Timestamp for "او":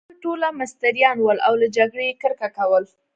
1.47-1.53